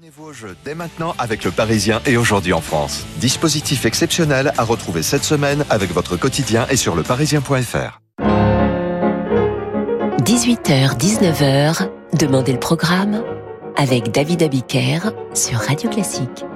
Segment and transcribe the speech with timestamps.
[0.00, 3.04] Abonnez-vous dès maintenant avec le Parisien et aujourd'hui en France.
[3.18, 8.00] Dispositif exceptionnel à retrouver cette semaine avec votre quotidien et sur leparisien.fr.
[10.22, 13.22] 18h, 19h, Demandez le programme
[13.76, 15.00] avec David Abiker
[15.34, 16.46] sur Radio Classique.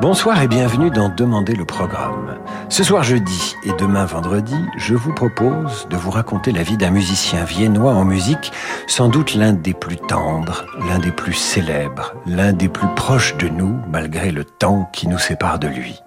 [0.00, 2.38] Bonsoir et bienvenue dans Demander le programme.
[2.68, 6.90] Ce soir jeudi et demain vendredi, je vous propose de vous raconter la vie d'un
[6.90, 8.52] musicien viennois en musique,
[8.86, 13.48] sans doute l'un des plus tendres, l'un des plus célèbres, l'un des plus proches de
[13.48, 16.00] nous, malgré le temps qui nous sépare de lui.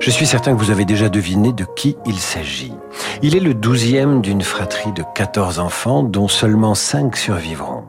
[0.00, 2.74] Je suis certain que vous avez déjà deviné de qui il s'agit.
[3.22, 7.84] Il est le douzième d'une fratrie de 14 enfants, dont seulement cinq survivront.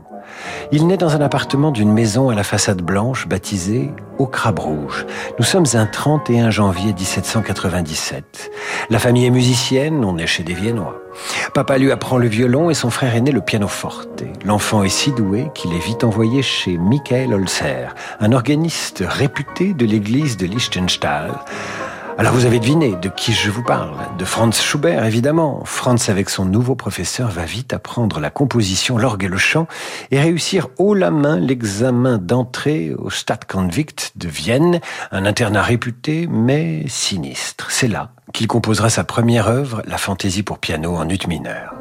[0.71, 5.05] Il naît dans un appartement d'une maison à la façade blanche baptisée Au Crabe Rouge.
[5.37, 8.51] Nous sommes un 31 janvier 1797.
[8.89, 11.01] La famille est musicienne, on est chez des Viennois.
[11.53, 14.23] Papa lui apprend le violon et son frère aîné le pianoforte.
[14.43, 19.85] L'enfant est si doué qu'il est vite envoyé chez Michael Holzer, un organiste réputé de
[19.85, 21.31] l'église de Liechtenstein.
[22.17, 23.97] Alors vous avez deviné de qui je vous parle.
[24.17, 25.63] De Franz Schubert, évidemment.
[25.65, 29.67] Franz, avec son nouveau professeur, va vite apprendre la composition, l'orgue et le chant
[30.11, 34.79] et réussir haut la main l'examen d'entrée au Stadtkonvikt de Vienne,
[35.11, 37.69] un internat réputé mais sinistre.
[37.69, 41.75] C'est là qu'il composera sa première œuvre, la fantaisie pour piano en ut mineur.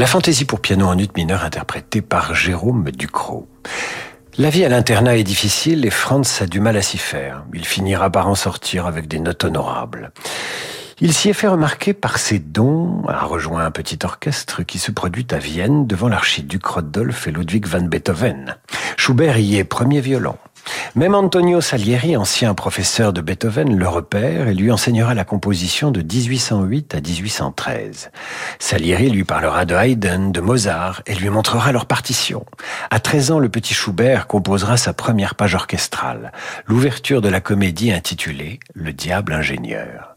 [0.00, 3.46] La fantaisie pour piano en ut mineur interprétée par Jérôme Ducrot.
[4.38, 7.44] La vie à l'internat est difficile et Franz a du mal à s'y faire.
[7.52, 10.12] Il finira par en sortir avec des notes honorables.
[11.02, 14.90] Il s'y est fait remarquer par ses dons, a rejoint un petit orchestre qui se
[14.90, 18.56] produit à Vienne devant l'archiduc Rodolphe et Ludwig van Beethoven.
[18.96, 20.38] Schubert y est premier violon.
[20.96, 26.02] Même Antonio Salieri, ancien professeur de Beethoven, le repère et lui enseignera la composition de
[26.02, 28.10] 1808 à 1813.
[28.58, 32.44] Salieri lui parlera de Haydn, de Mozart et lui montrera leur partition.
[32.90, 36.32] À 13 ans, le petit Schubert composera sa première page orchestrale,
[36.66, 40.09] l'ouverture de la comédie intitulée Le diable ingénieur.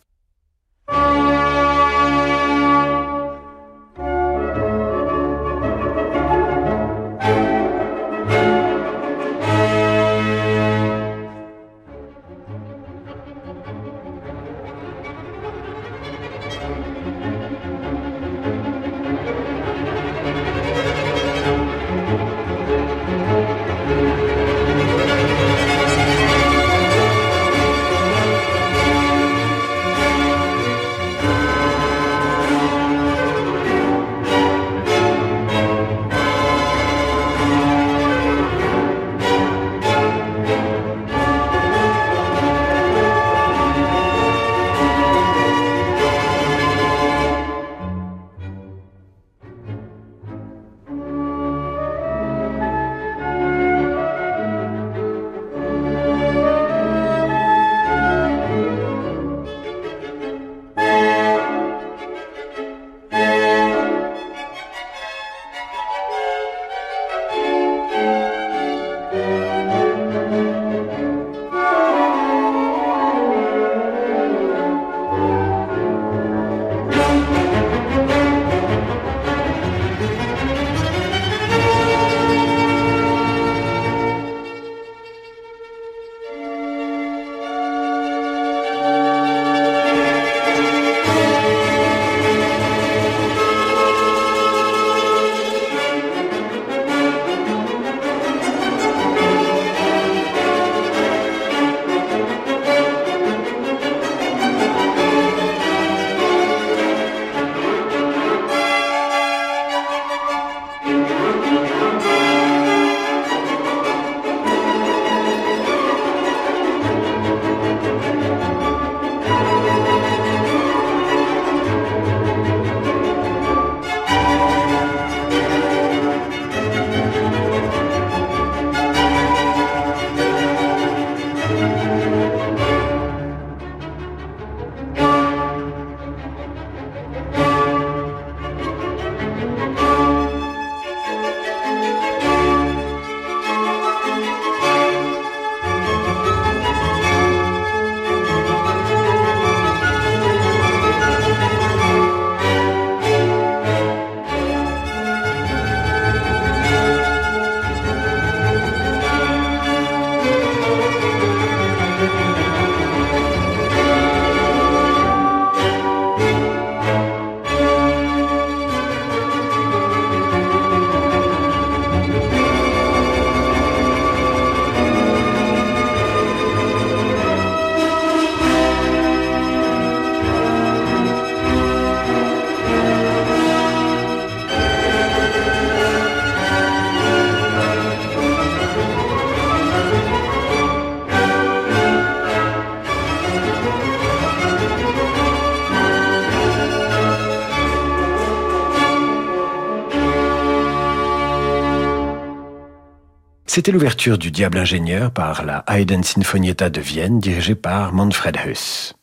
[203.55, 208.95] C'était l'ouverture du Diable ingénieur par la Haydn Sinfonietta de Vienne dirigée par Manfred Huss.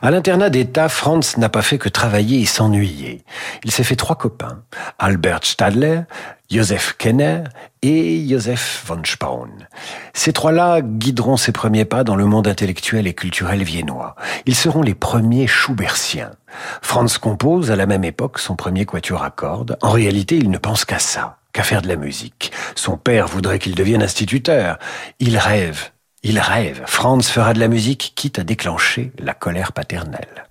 [0.00, 3.26] À l'internat d'État, Franz n'a pas fait que travailler et s'ennuyer.
[3.62, 4.62] Il s'est fait trois copains.
[4.98, 6.00] Albert Stadler,
[6.50, 7.44] Joseph Kenner
[7.82, 9.50] et Joseph von Spaun.
[10.14, 14.16] Ces trois-là guideront ses premiers pas dans le monde intellectuel et culturel viennois.
[14.46, 16.30] Ils seront les premiers Schubertiens.
[16.80, 19.76] Franz compose à la même époque son premier quatuor à cordes.
[19.82, 22.52] En réalité, il ne pense qu'à ça qu'à faire de la musique.
[22.74, 24.78] Son père voudrait qu'il devienne instituteur.
[25.20, 25.90] Il rêve,
[26.22, 26.82] il rêve.
[26.84, 30.48] Franz fera de la musique quitte à déclencher la colère paternelle.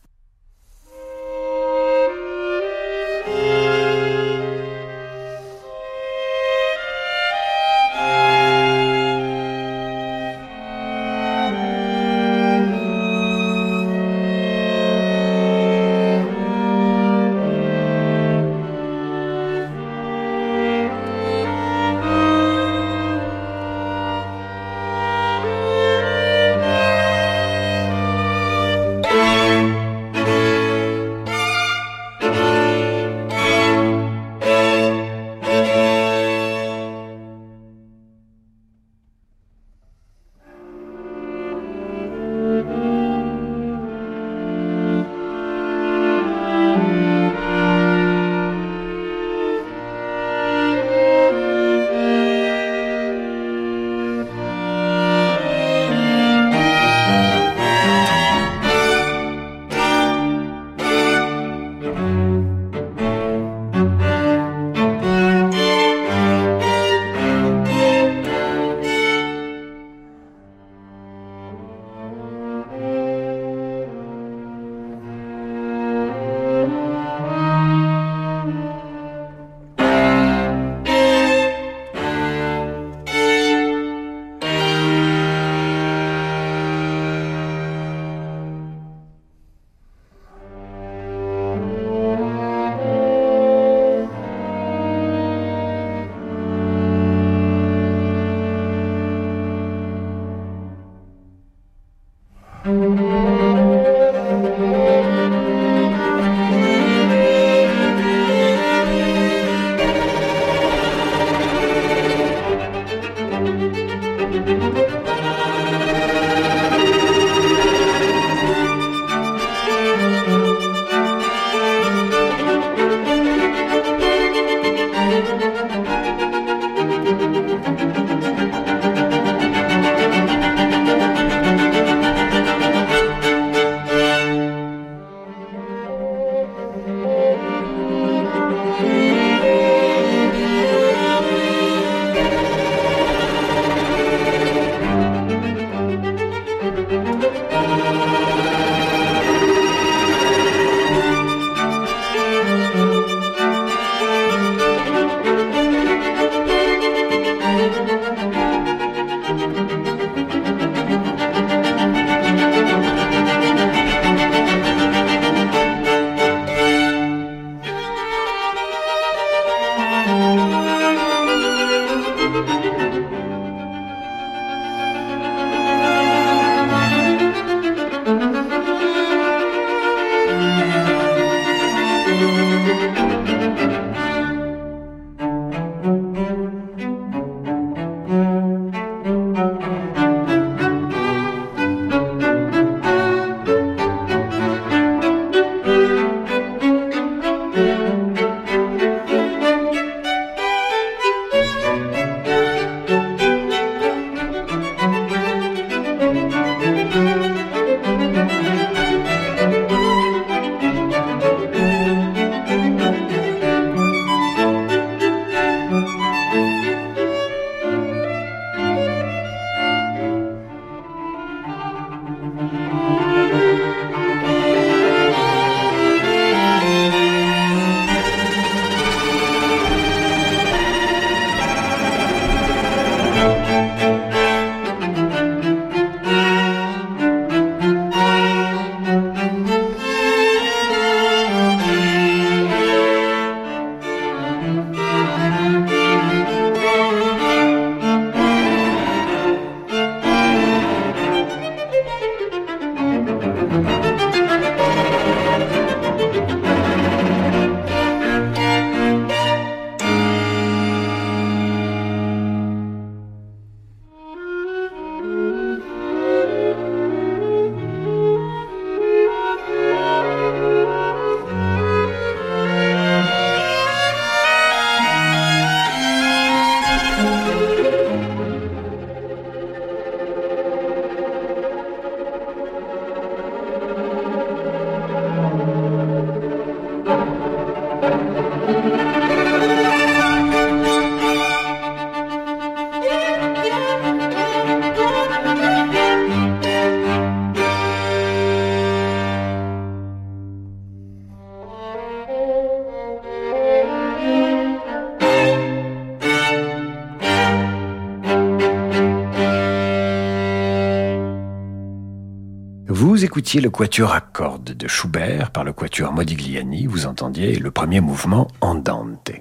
[313.24, 318.28] Le quatuor à cordes de Schubert par le quatuor Modigliani, vous entendiez le premier mouvement
[318.42, 319.12] Andante.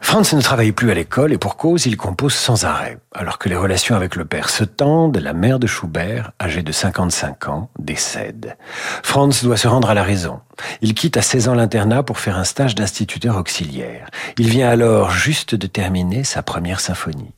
[0.00, 2.98] Franz ne travaille plus à l'école et pour cause, il compose sans arrêt.
[3.14, 6.72] Alors que les relations avec le père se tendent, la mère de Schubert, âgée de
[6.72, 8.56] 55 ans, décède.
[9.02, 10.40] Franz doit se rendre à la raison.
[10.82, 14.08] Il quitte à 16 ans l'internat pour faire un stage d'instituteur auxiliaire.
[14.38, 17.32] Il vient alors juste de terminer sa première symphonie.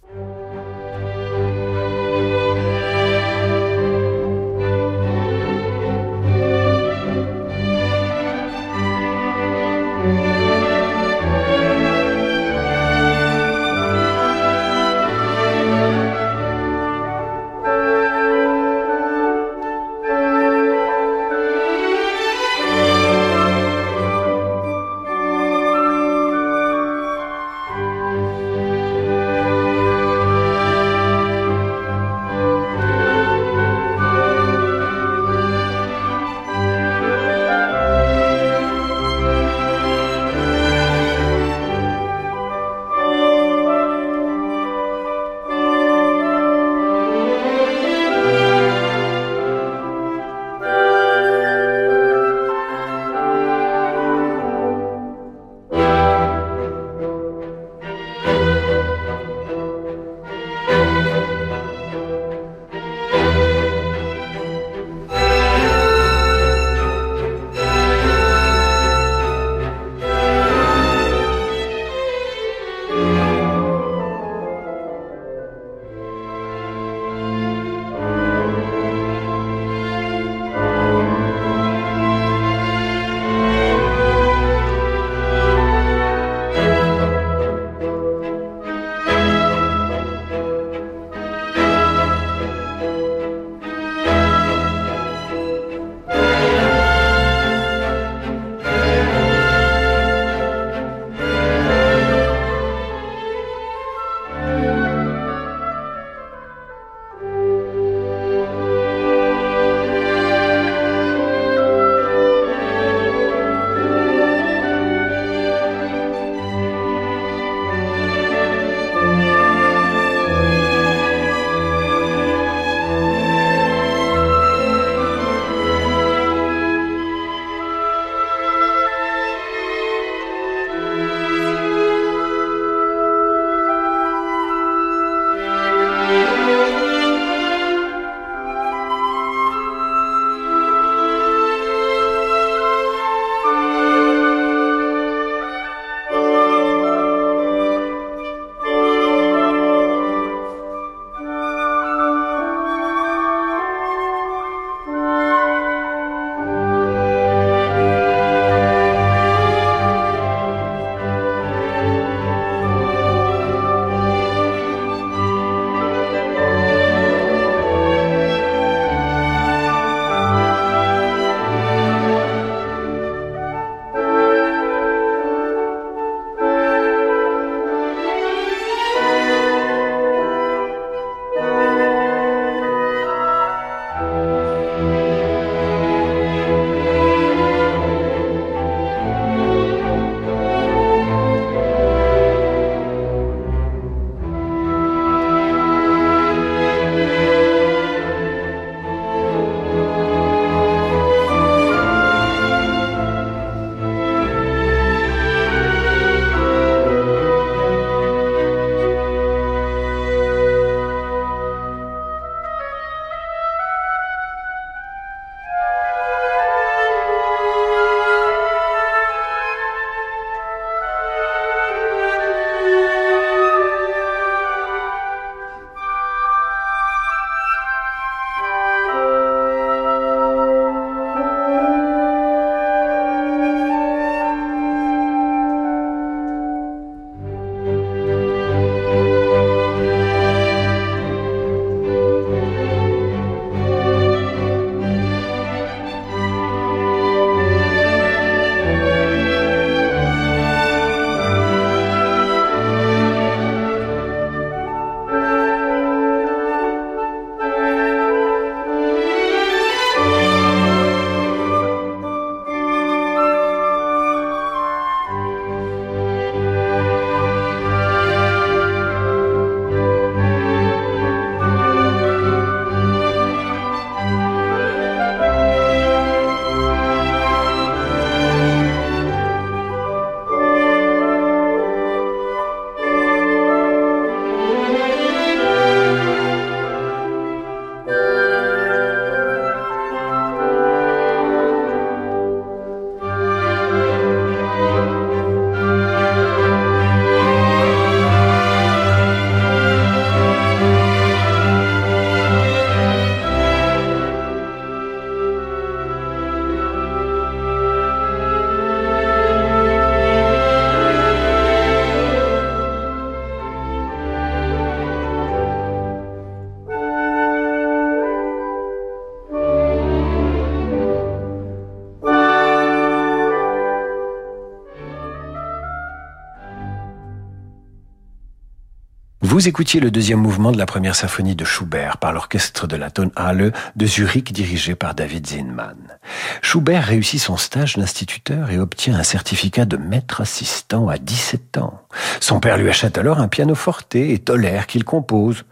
[329.34, 332.92] Vous écoutiez le deuxième mouvement de la première symphonie de Schubert par l'orchestre de la
[332.92, 335.98] Tonhalle de Zurich dirigé par David Zinman.
[336.40, 341.82] Schubert réussit son stage d'instituteur et obtient un certificat de maître assistant à 17 ans.
[342.20, 345.44] Son père lui achète alors un piano forte et tolère qu'il compose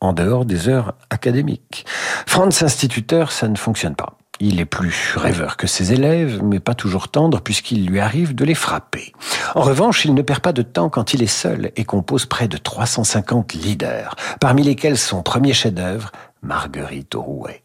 [0.00, 1.86] en dehors des heures académiques.
[2.26, 4.17] Franz instituteur, ça ne fonctionne pas.
[4.40, 8.44] Il est plus rêveur que ses élèves, mais pas toujours tendre puisqu'il lui arrive de
[8.44, 9.12] les frapper.
[9.54, 12.46] En revanche, il ne perd pas de temps quand il est seul et compose près
[12.46, 17.64] de 350 leaders, parmi lesquels son premier chef-d'œuvre, Marguerite rouet.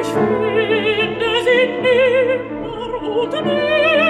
[0.00, 4.03] ich finde, sie nimmer und nimmer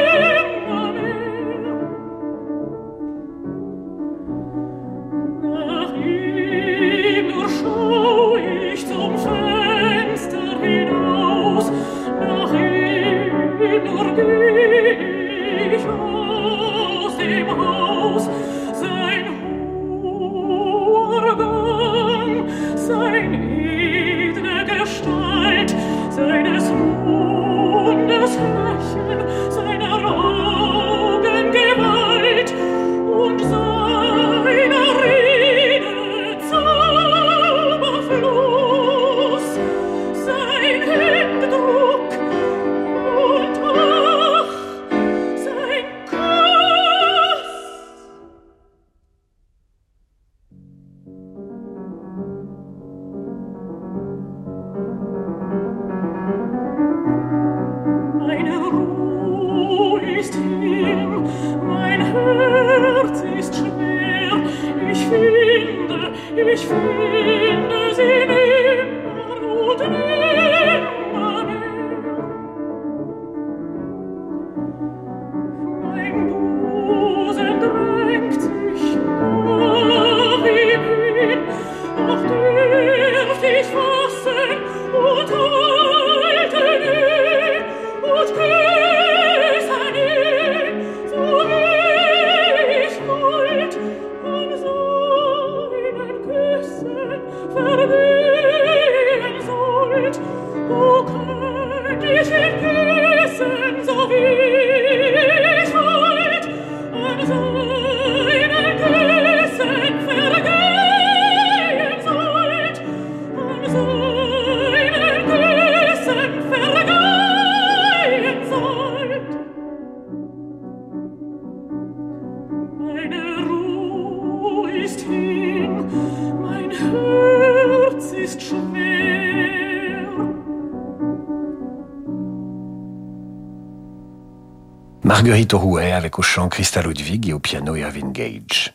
[135.25, 138.75] Marguerite rouet avec au chant Christa Ludwig et au piano Irving Gage.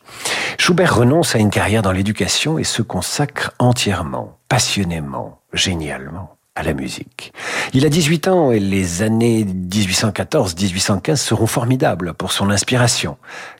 [0.57, 6.73] Schubert renonce à une carrière dans l'éducation et se consacre entièrement, passionnément, génialement à la
[6.73, 7.28] musique.
[7.71, 13.17] Il a 18 ans et les années 1814-1815 seront formidables pour son inspiration.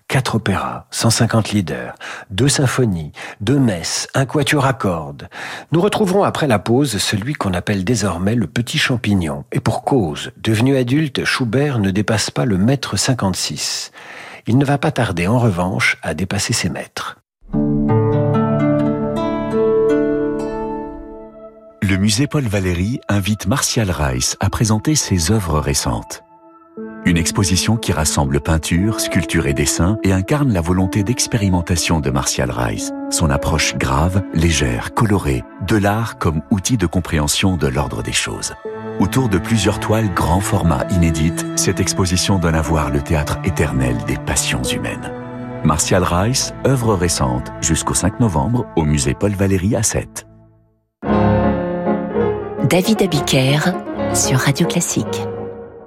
[0.08, 1.94] Quatre opéras, 150 leaders,
[2.32, 5.30] deux symphonies, deux messes, un quatuor à cordes.
[5.72, 9.46] Nous retrouverons après la pause celui qu'on appelle désormais le petit champignon.
[9.52, 13.92] Et pour cause, devenu adulte, Schubert ne dépasse pas le mètre 56.
[14.48, 17.19] Il ne va pas tarder en revanche à dépasser ses maîtres.
[21.90, 26.24] Le musée Paul Valéry invite Martial Reiss à présenter ses œuvres récentes.
[27.04, 32.52] Une exposition qui rassemble peinture, sculpture et dessin et incarne la volonté d'expérimentation de Martial
[32.52, 38.14] Reiss, son approche grave, légère, colorée, de l'art comme outil de compréhension de l'ordre des
[38.14, 38.54] choses.
[39.00, 43.98] Autour de plusieurs toiles grand format inédites, cette exposition donne à voir le théâtre éternel
[44.06, 45.12] des passions humaines.
[45.64, 50.29] Martial Rice, œuvre récente, jusqu'au 5 novembre au musée Paul Valéry à 7.
[52.70, 53.58] David Abiker
[54.14, 55.24] sur Radio Classique.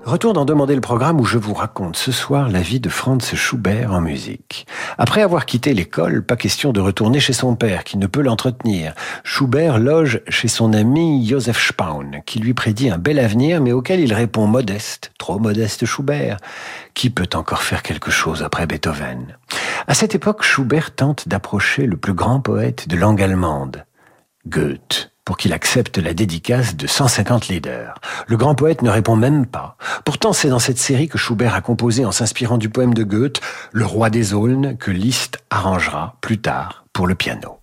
[0.02, 3.36] Retour d'en demander le programme où je vous raconte ce soir la vie de Franz
[3.36, 4.66] Schubert en musique.
[4.98, 8.94] Après avoir quitté l'école, pas question de retourner chez son père qui ne peut l'entretenir.
[9.22, 14.00] Schubert loge chez son ami Joseph Spaun qui lui prédit un bel avenir mais auquel
[14.00, 16.38] il répond modeste, trop modeste Schubert.
[16.94, 19.36] Qui peut encore faire quelque chose après Beethoven?
[19.86, 23.84] À cette époque, Schubert tente d'approcher le plus grand poète de langue allemande,
[24.48, 27.94] Goethe pour qu'il accepte la dédicace de 150 leaders.
[28.26, 29.76] Le grand poète ne répond même pas.
[30.04, 33.40] Pourtant, c'est dans cette série que Schubert a composé en s'inspirant du poème de Goethe,
[33.72, 37.58] Le roi des aulnes, que Liszt arrangera plus tard pour le piano.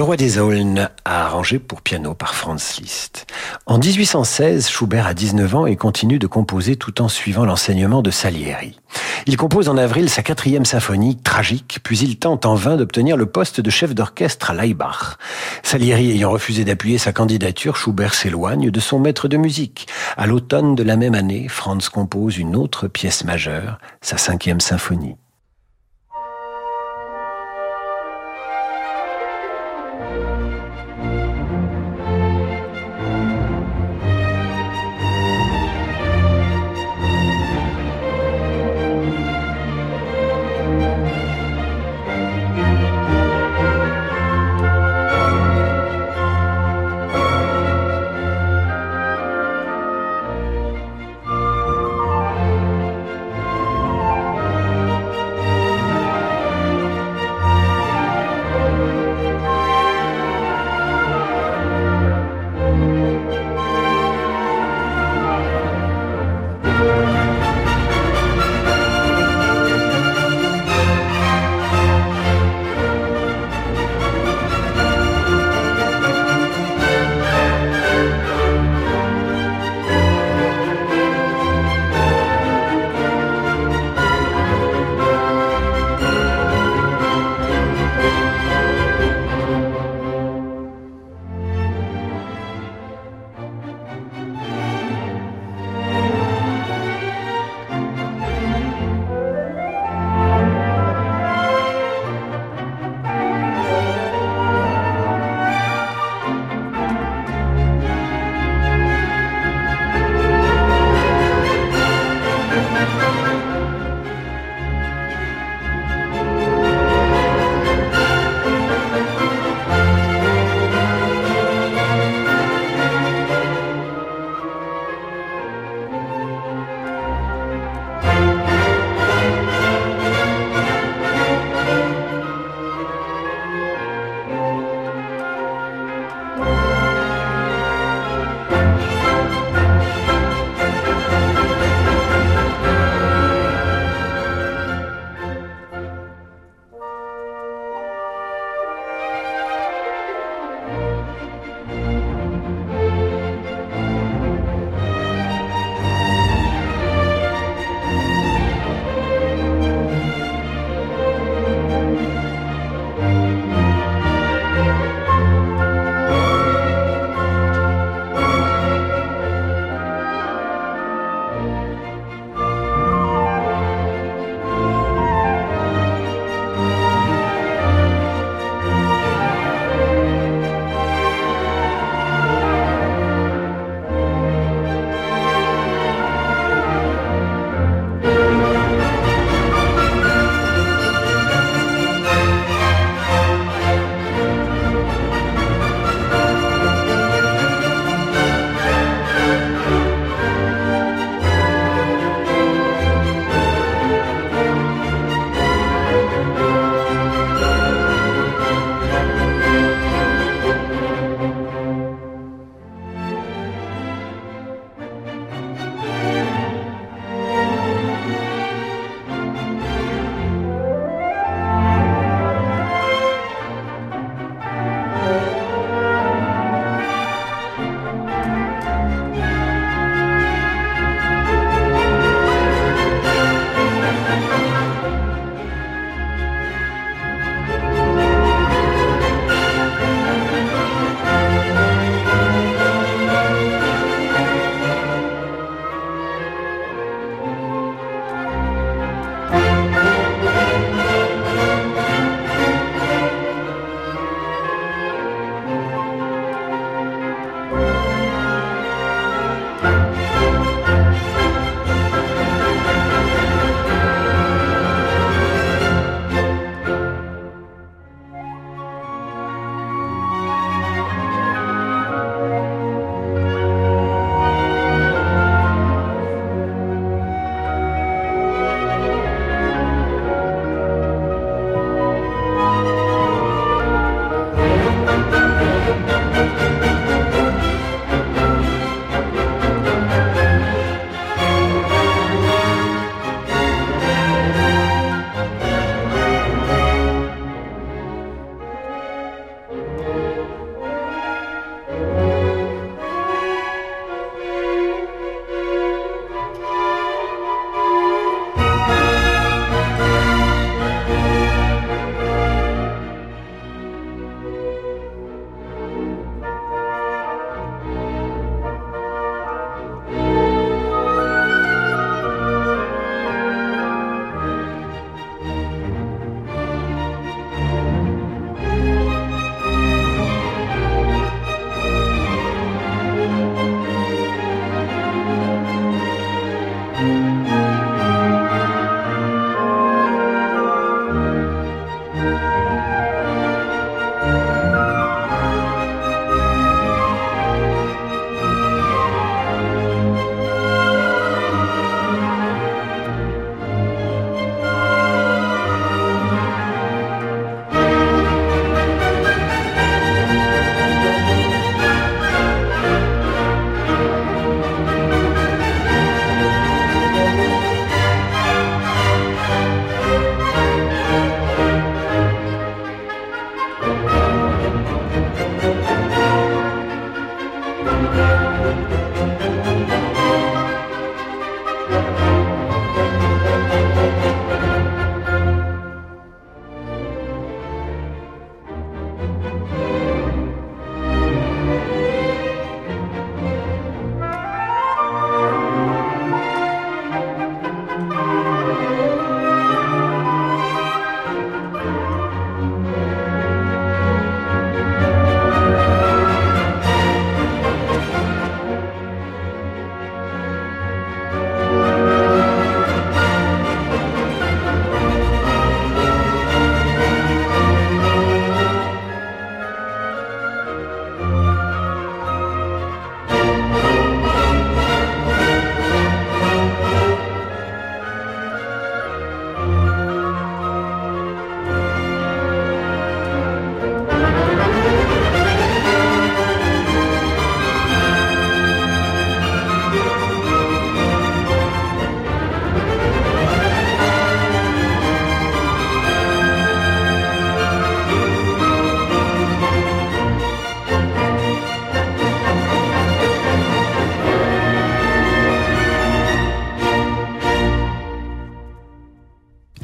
[0.00, 3.26] Le roi des Aulnes a arrangé pour piano par Franz Liszt.
[3.66, 8.10] En 1816, Schubert a 19 ans et continue de composer tout en suivant l'enseignement de
[8.10, 8.80] Salieri.
[9.26, 13.26] Il compose en avril sa quatrième symphonie, tragique, puis il tente en vain d'obtenir le
[13.26, 15.18] poste de chef d'orchestre à Leibach.
[15.62, 19.86] Salieri ayant refusé d'appuyer sa candidature, Schubert s'éloigne de son maître de musique.
[20.16, 25.16] À l'automne de la même année, Franz compose une autre pièce majeure, sa cinquième symphonie.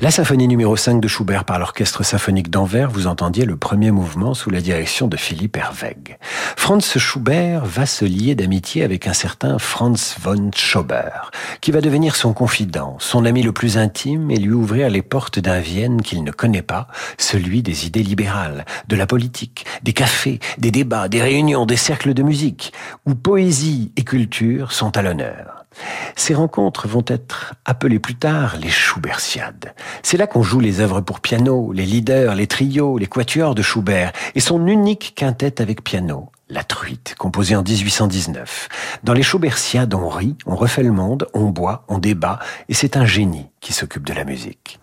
[0.07, 4.35] La symphonie numéro 5 de Schubert par l'Orchestre symphonique d'Anvers, vous entendiez le premier mouvement
[4.35, 6.17] sous la direction de Philippe Herweg.
[6.57, 11.11] Franz Schubert va se lier d'amitié avec un certain Franz von Schober,
[11.61, 15.41] qui va devenir son confident, son ami le plus intime et lui ouvrir les portes
[15.41, 16.87] d'un Vienne qu'il ne connaît pas,
[17.19, 22.15] celui des idées libérales, de la politique, des cafés, des débats, des réunions, des cercles
[22.15, 22.73] de musique,
[23.07, 25.56] où poésie et culture sont à l'honneur.
[26.15, 29.75] Ces rencontres vont être appelées plus tard les Schubertiades.
[30.03, 33.63] C'est là qu'on joue les œuvres pour piano, les leaders, les trios, les quatuors de
[33.63, 38.69] Schubert et son unique quintette avec piano, La Truite, composée en 1819.
[39.05, 42.97] Dans les Schubertiades, on rit, on refait le monde, on boit, on débat et c'est
[42.97, 44.79] un génie qui s'occupe de la musique.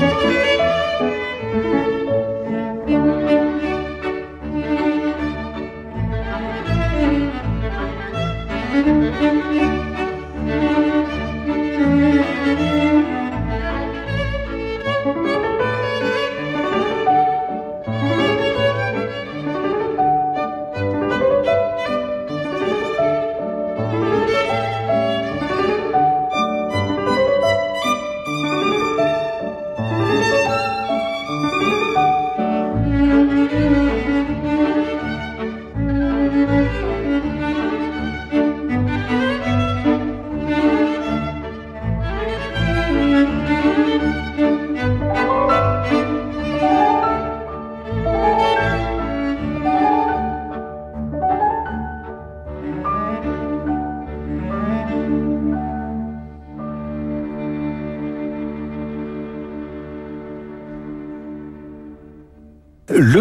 [0.00, 0.49] Música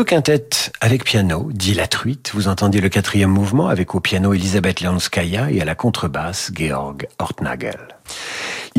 [0.10, 2.32] quintet avec piano, dit la truite.
[2.34, 7.08] Vous entendiez le quatrième mouvement avec au piano Elisabeth Leonskaya et à la contrebasse Georg
[7.20, 7.78] Ortnagel.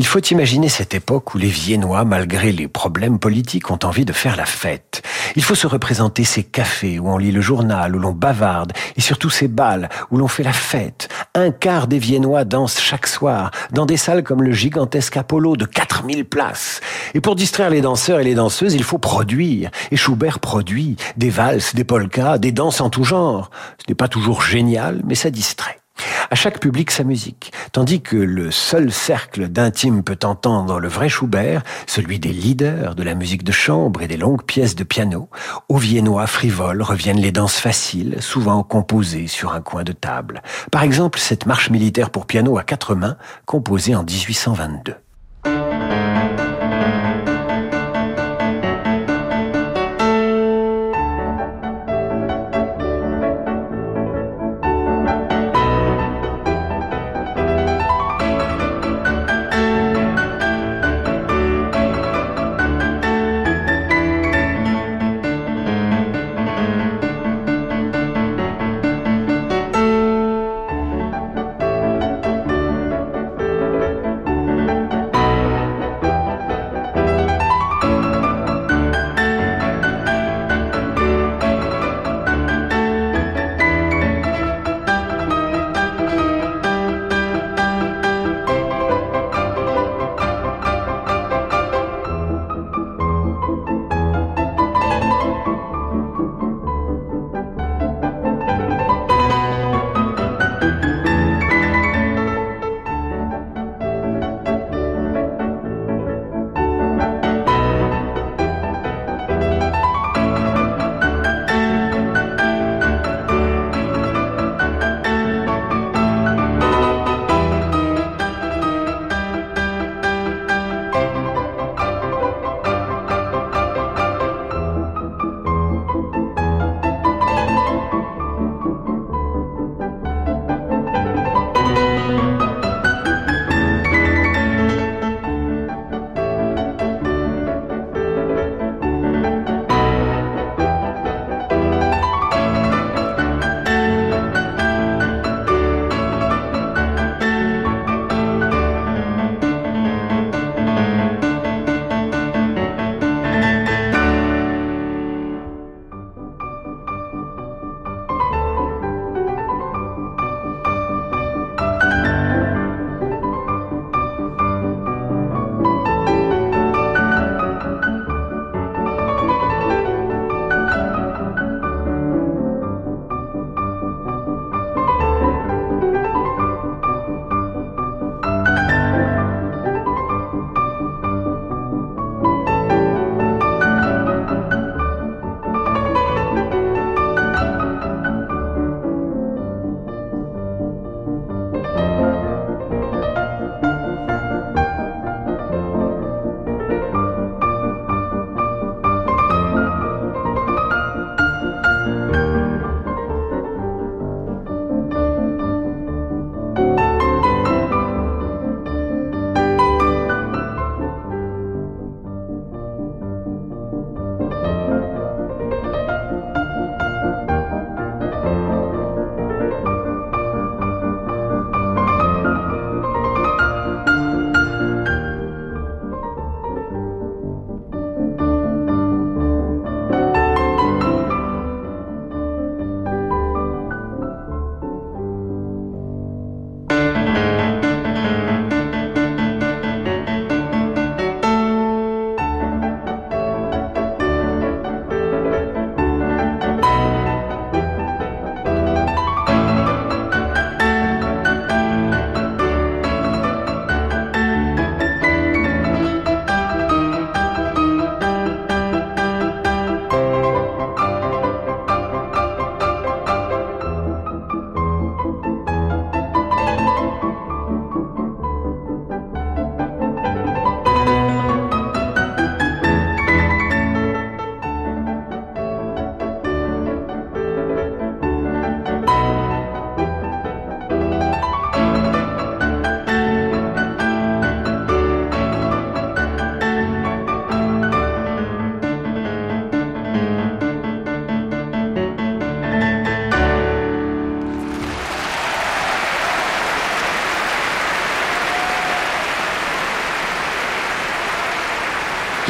[0.01, 4.13] Il faut imaginer cette époque où les Viennois, malgré les problèmes politiques, ont envie de
[4.13, 5.03] faire la fête.
[5.35, 8.99] Il faut se représenter ces cafés où on lit le journal, où l'on bavarde, et
[8.99, 11.07] surtout ces bals où l'on fait la fête.
[11.35, 15.65] Un quart des Viennois dansent chaque soir, dans des salles comme le gigantesque Apollo de
[15.65, 16.81] 4000 places.
[17.13, 19.69] Et pour distraire les danseurs et les danseuses, il faut produire.
[19.91, 23.51] Et Schubert produit des valses, des polkas, des danses en tout genre.
[23.77, 25.77] Ce n'est pas toujours génial, mais ça distrait.
[26.29, 31.09] À chaque public sa musique, tandis que le seul cercle d'intime peut entendre le vrai
[31.09, 35.29] Schubert, celui des leaders de la musique de chambre et des longues pièces de piano,
[35.67, 40.41] aux viennois frivoles reviennent les danses faciles, souvent composées sur un coin de table.
[40.71, 44.95] Par exemple, cette marche militaire pour piano à quatre mains, composée en 1822.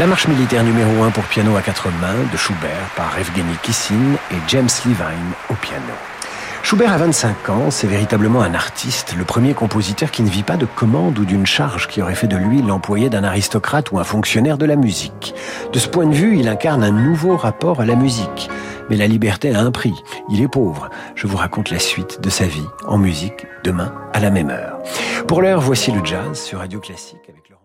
[0.01, 4.15] La marche militaire numéro 1 pour piano à quatre mains de Schubert par Evgeny Kissin
[4.31, 5.93] et James Levine au piano.
[6.63, 10.57] Schubert a 25 ans, c'est véritablement un artiste, le premier compositeur qui ne vit pas
[10.57, 14.03] de commande ou d'une charge qui aurait fait de lui l'employé d'un aristocrate ou un
[14.03, 15.35] fonctionnaire de la musique.
[15.71, 18.49] De ce point de vue, il incarne un nouveau rapport à la musique.
[18.89, 19.93] Mais la liberté a un prix.
[20.31, 20.89] Il est pauvre.
[21.13, 24.79] Je vous raconte la suite de sa vie en musique demain à la même heure.
[25.27, 27.60] Pour l'heure, voici le jazz sur Radio Classique avec Laurent.